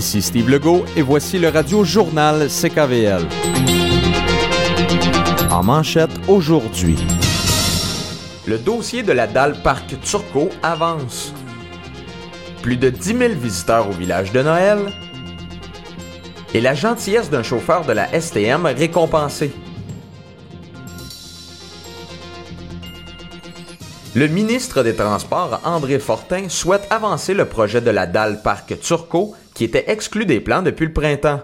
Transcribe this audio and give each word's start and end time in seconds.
Ici 0.00 0.22
Steve 0.22 0.48
Legault 0.48 0.86
et 0.96 1.02
voici 1.02 1.38
le 1.38 1.50
radio 1.50 1.84
journal 1.84 2.48
CKVL. 2.48 3.20
En 5.50 5.62
manchette 5.62 6.18
aujourd'hui. 6.26 6.96
Le 8.46 8.56
dossier 8.56 9.02
de 9.02 9.12
la 9.12 9.26
dalle 9.26 9.60
Parc 9.62 10.00
Turcot 10.00 10.48
avance. 10.62 11.34
Plus 12.62 12.78
de 12.78 12.88
10 12.88 13.14
000 13.14 13.34
visiteurs 13.34 13.90
au 13.90 13.92
village 13.92 14.32
de 14.32 14.40
Noël. 14.40 14.90
Et 16.54 16.62
la 16.62 16.72
gentillesse 16.72 17.28
d'un 17.28 17.42
chauffeur 17.42 17.84
de 17.84 17.92
la 17.92 18.08
STM 18.18 18.64
récompensé. 18.64 19.52
Le 24.14 24.28
ministre 24.28 24.82
des 24.82 24.96
Transports, 24.96 25.60
André 25.62 25.98
Fortin, 25.98 26.48
souhaite 26.48 26.86
avancer 26.88 27.34
le 27.34 27.44
projet 27.44 27.82
de 27.82 27.90
la 27.90 28.06
dalle 28.06 28.40
Parc 28.42 28.80
Turcot 28.80 29.34
qui 29.60 29.64
était 29.64 29.90
exclu 29.90 30.24
des 30.24 30.40
plans 30.40 30.62
depuis 30.62 30.86
le 30.86 30.92
printemps. 30.94 31.42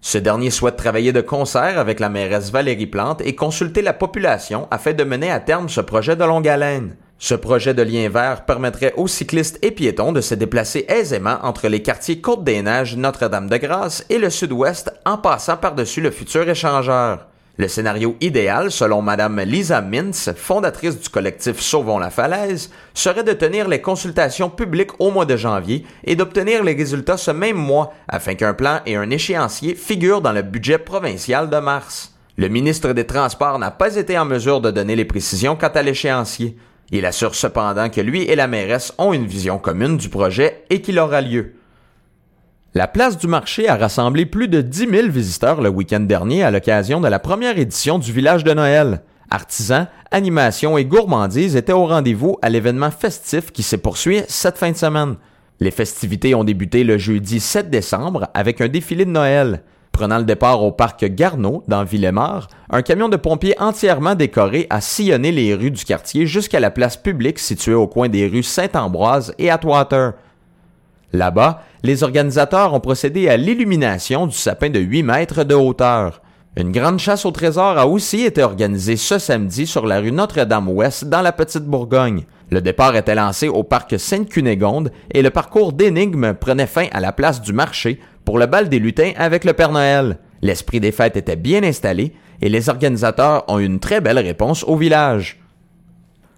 Ce 0.00 0.16
dernier 0.16 0.48
souhaite 0.48 0.76
travailler 0.76 1.12
de 1.12 1.20
concert 1.20 1.78
avec 1.78 2.00
la 2.00 2.08
mairesse 2.08 2.50
Valérie 2.50 2.86
Plante 2.86 3.20
et 3.26 3.34
consulter 3.34 3.82
la 3.82 3.92
population 3.92 4.66
afin 4.70 4.94
de 4.94 5.04
mener 5.04 5.30
à 5.30 5.38
terme 5.38 5.68
ce 5.68 5.82
projet 5.82 6.16
de 6.16 6.24
longue 6.24 6.48
haleine. 6.48 6.96
Ce 7.18 7.34
projet 7.34 7.74
de 7.74 7.82
lien 7.82 8.08
vert 8.08 8.46
permettrait 8.46 8.94
aux 8.96 9.06
cyclistes 9.06 9.58
et 9.60 9.70
piétons 9.70 10.12
de 10.12 10.22
se 10.22 10.34
déplacer 10.34 10.86
aisément 10.88 11.36
entre 11.42 11.68
les 11.68 11.82
quartiers 11.82 12.22
Côte-des-Neiges, 12.22 12.96
Notre-Dame-de-Grâce 12.96 14.06
et 14.08 14.16
le 14.16 14.30
sud-ouest 14.30 14.90
en 15.04 15.18
passant 15.18 15.58
par-dessus 15.58 16.00
le 16.00 16.12
futur 16.12 16.48
échangeur. 16.48 17.26
Le 17.58 17.68
scénario 17.68 18.16
idéal, 18.20 18.70
selon 18.70 19.00
Madame 19.00 19.40
Lisa 19.40 19.80
Mintz, 19.80 20.30
fondatrice 20.36 21.00
du 21.00 21.08
collectif 21.08 21.58
Sauvons 21.58 21.98
la 21.98 22.10
falaise, 22.10 22.70
serait 22.92 23.24
de 23.24 23.32
tenir 23.32 23.66
les 23.66 23.80
consultations 23.80 24.50
publiques 24.50 25.00
au 25.00 25.10
mois 25.10 25.24
de 25.24 25.38
janvier 25.38 25.86
et 26.04 26.16
d'obtenir 26.16 26.62
les 26.62 26.74
résultats 26.74 27.16
ce 27.16 27.30
même 27.30 27.56
mois 27.56 27.94
afin 28.08 28.34
qu'un 28.34 28.52
plan 28.52 28.80
et 28.84 28.96
un 28.96 29.08
échéancier 29.08 29.74
figurent 29.74 30.20
dans 30.20 30.32
le 30.32 30.42
budget 30.42 30.76
provincial 30.76 31.48
de 31.48 31.56
mars. 31.56 32.14
Le 32.36 32.48
ministre 32.48 32.92
des 32.92 33.06
Transports 33.06 33.58
n'a 33.58 33.70
pas 33.70 33.96
été 33.96 34.18
en 34.18 34.26
mesure 34.26 34.60
de 34.60 34.70
donner 34.70 34.94
les 34.94 35.06
précisions 35.06 35.56
quant 35.56 35.72
à 35.74 35.82
l'échéancier. 35.82 36.58
Il 36.90 37.06
assure 37.06 37.34
cependant 37.34 37.88
que 37.88 38.02
lui 38.02 38.24
et 38.24 38.36
la 38.36 38.48
mairesse 38.48 38.92
ont 38.98 39.14
une 39.14 39.26
vision 39.26 39.58
commune 39.58 39.96
du 39.96 40.10
projet 40.10 40.64
et 40.68 40.82
qu'il 40.82 40.98
aura 40.98 41.22
lieu. 41.22 41.54
La 42.76 42.86
place 42.86 43.16
du 43.16 43.26
marché 43.26 43.70
a 43.70 43.76
rassemblé 43.76 44.26
plus 44.26 44.48
de 44.48 44.60
10 44.60 44.90
000 44.90 45.08
visiteurs 45.08 45.62
le 45.62 45.70
week-end 45.70 46.00
dernier 46.00 46.42
à 46.42 46.50
l'occasion 46.50 47.00
de 47.00 47.08
la 47.08 47.18
première 47.18 47.58
édition 47.58 47.98
du 47.98 48.12
village 48.12 48.44
de 48.44 48.52
Noël. 48.52 49.00
Artisans, 49.30 49.86
animations 50.10 50.76
et 50.76 50.84
gourmandises 50.84 51.56
étaient 51.56 51.72
au 51.72 51.86
rendez-vous 51.86 52.36
à 52.42 52.50
l'événement 52.50 52.90
festif 52.90 53.50
qui 53.50 53.62
s'est 53.62 53.78
poursuivi 53.78 54.24
cette 54.28 54.58
fin 54.58 54.72
de 54.72 54.76
semaine. 54.76 55.14
Les 55.58 55.70
festivités 55.70 56.34
ont 56.34 56.44
débuté 56.44 56.84
le 56.84 56.98
jeudi 56.98 57.40
7 57.40 57.70
décembre 57.70 58.28
avec 58.34 58.60
un 58.60 58.68
défilé 58.68 59.06
de 59.06 59.10
Noël. 59.10 59.62
Prenant 59.90 60.18
le 60.18 60.24
départ 60.24 60.62
au 60.62 60.70
parc 60.70 61.02
Garneau, 61.06 61.64
dans 61.68 61.82
Villemort, 61.82 62.48
un 62.68 62.82
camion 62.82 63.08
de 63.08 63.16
pompiers 63.16 63.58
entièrement 63.58 64.14
décoré 64.14 64.66
a 64.68 64.82
sillonné 64.82 65.32
les 65.32 65.54
rues 65.54 65.70
du 65.70 65.82
quartier 65.82 66.26
jusqu'à 66.26 66.60
la 66.60 66.70
place 66.70 66.98
publique 66.98 67.38
située 67.38 67.72
au 67.72 67.86
coin 67.86 68.10
des 68.10 68.26
rues 68.26 68.42
Saint-Ambroise 68.42 69.34
et 69.38 69.48
Atwater. 69.48 70.12
Là-bas, 71.12 71.62
les 71.86 72.02
organisateurs 72.02 72.74
ont 72.74 72.80
procédé 72.80 73.28
à 73.28 73.36
l'illumination 73.36 74.26
du 74.26 74.36
sapin 74.36 74.70
de 74.70 74.80
8 74.80 75.04
mètres 75.04 75.44
de 75.44 75.54
hauteur. 75.54 76.20
Une 76.56 76.72
grande 76.72 76.98
chasse 76.98 77.24
au 77.24 77.30
trésor 77.30 77.78
a 77.78 77.86
aussi 77.86 78.22
été 78.22 78.42
organisée 78.42 78.96
ce 78.96 79.20
samedi 79.20 79.68
sur 79.68 79.86
la 79.86 80.00
rue 80.00 80.10
Notre-Dame-Ouest 80.10 81.04
dans 81.04 81.22
la 81.22 81.30
Petite 81.30 81.62
Bourgogne. 81.62 82.24
Le 82.50 82.60
départ 82.60 82.96
était 82.96 83.14
lancé 83.14 83.46
au 83.46 83.62
parc 83.62 84.00
Sainte-Cunégonde 84.00 84.90
et 85.12 85.22
le 85.22 85.30
parcours 85.30 85.72
d'énigmes 85.72 86.34
prenait 86.34 86.66
fin 86.66 86.86
à 86.90 86.98
la 86.98 87.12
place 87.12 87.40
du 87.40 87.52
marché 87.52 88.00
pour 88.24 88.38
le 88.40 88.46
bal 88.46 88.68
des 88.68 88.80
lutins 88.80 89.12
avec 89.16 89.44
le 89.44 89.52
Père 89.52 89.70
Noël. 89.70 90.18
L'esprit 90.42 90.80
des 90.80 90.92
fêtes 90.92 91.16
était 91.16 91.36
bien 91.36 91.62
installé 91.62 92.14
et 92.42 92.48
les 92.48 92.68
organisateurs 92.68 93.44
ont 93.46 93.60
eu 93.60 93.64
une 93.64 93.78
très 93.78 94.00
belle 94.00 94.18
réponse 94.18 94.64
au 94.64 94.74
village. 94.74 95.38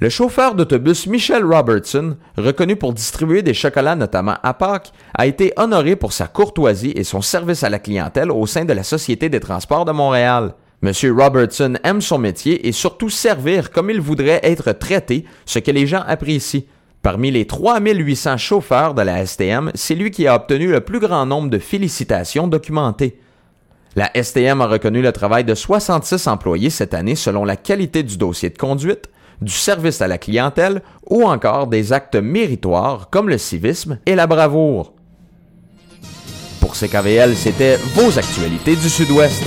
Le 0.00 0.08
chauffeur 0.08 0.54
d'autobus 0.54 1.06
Michel 1.06 1.44
Robertson, 1.44 2.16
reconnu 2.38 2.74
pour 2.74 2.94
distribuer 2.94 3.42
des 3.42 3.52
chocolats 3.52 3.96
notamment 3.96 4.36
à 4.42 4.54
Pâques, 4.54 4.92
a 5.12 5.26
été 5.26 5.52
honoré 5.58 5.94
pour 5.94 6.14
sa 6.14 6.26
courtoisie 6.26 6.94
et 6.96 7.04
son 7.04 7.20
service 7.20 7.64
à 7.64 7.68
la 7.68 7.78
clientèle 7.78 8.30
au 8.30 8.46
sein 8.46 8.64
de 8.64 8.72
la 8.72 8.82
Société 8.82 9.28
des 9.28 9.40
transports 9.40 9.84
de 9.84 9.92
Montréal. 9.92 10.54
Monsieur 10.80 11.12
Robertson 11.12 11.74
aime 11.84 12.00
son 12.00 12.16
métier 12.16 12.66
et 12.66 12.72
surtout 12.72 13.10
servir 13.10 13.70
comme 13.70 13.90
il 13.90 14.00
voudrait 14.00 14.40
être 14.42 14.72
traité, 14.72 15.26
ce 15.44 15.58
que 15.58 15.70
les 15.70 15.86
gens 15.86 16.02
apprécient. 16.06 16.62
Parmi 17.02 17.30
les 17.30 17.46
3800 17.46 18.38
chauffeurs 18.38 18.94
de 18.94 19.02
la 19.02 19.26
STM, 19.26 19.70
c'est 19.74 19.94
lui 19.94 20.10
qui 20.10 20.26
a 20.26 20.34
obtenu 20.34 20.68
le 20.68 20.80
plus 20.80 21.00
grand 21.00 21.26
nombre 21.26 21.50
de 21.50 21.58
félicitations 21.58 22.48
documentées. 22.48 23.20
La 23.96 24.10
STM 24.14 24.62
a 24.62 24.66
reconnu 24.66 25.02
le 25.02 25.12
travail 25.12 25.44
de 25.44 25.54
66 25.54 26.26
employés 26.26 26.70
cette 26.70 26.94
année 26.94 27.16
selon 27.16 27.44
la 27.44 27.56
qualité 27.56 28.02
du 28.02 28.16
dossier 28.16 28.48
de 28.48 28.56
conduite, 28.56 29.10
du 29.40 29.52
service 29.52 30.02
à 30.02 30.08
la 30.08 30.18
clientèle 30.18 30.82
ou 31.08 31.24
encore 31.24 31.66
des 31.66 31.92
actes 31.92 32.16
méritoires 32.16 33.08
comme 33.10 33.28
le 33.28 33.38
civisme 33.38 33.98
et 34.06 34.14
la 34.14 34.26
bravoure. 34.26 34.94
Pour 36.60 36.74
CKVL, 36.74 37.34
c'était 37.34 37.76
vos 37.94 38.18
actualités 38.18 38.76
du 38.76 38.88
Sud-Ouest. 38.88 39.44